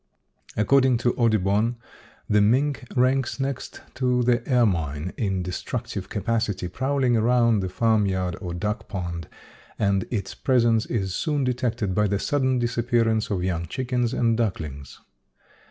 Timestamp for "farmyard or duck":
7.69-8.87